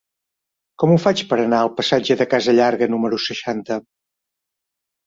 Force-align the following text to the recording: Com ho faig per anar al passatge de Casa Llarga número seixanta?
Com 0.83 0.93
ho 0.93 0.95
faig 1.03 1.21
per 1.33 1.39
anar 1.43 1.59
al 1.65 1.71
passatge 1.81 2.17
de 2.23 2.29
Casa 2.35 2.59
Llarga 2.61 2.91
número 2.95 3.25
seixanta? 3.29 3.83